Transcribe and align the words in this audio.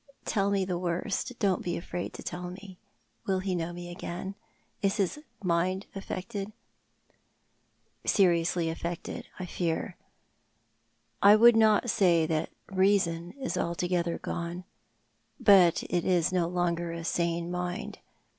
"Tell 0.25 0.49
me 0.49 0.65
the 0.65 0.79
worst— 0.79 1.31
don't 1.39 1.61
be 1.61 1.77
afraid 1.77 2.11
to 2.13 2.23
tell 2.23 2.49
Die. 2.49 2.75
Will 3.27 3.37
he 3.37 3.53
know 3.53 3.71
me 3.71 3.87
again? 3.91 4.33
Is 4.81 4.97
his 4.97 5.19
mind 5.43 5.85
affected?"" 5.93 6.51
Seriously 8.07 8.67
affected, 8.67 9.27
I 9.37 9.45
fear. 9.45 9.97
I 11.21 11.35
would 11.35 11.55
not 11.55 11.91
say 11.91 12.25
that 12.25 12.49
reason 12.67 13.33
is 13.39 13.59
altogether 13.59 14.17
gone, 14.17 14.63
but 15.39 15.83
it 15.87 16.03
is 16.03 16.33
no 16.33 16.47
longer 16.47 16.91
a 16.91 17.03
sane 17.03 17.51
mind. 17.51 17.99